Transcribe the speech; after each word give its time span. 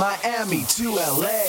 Miami 0.00 0.64
to 0.64 0.94
LA. 0.94 1.39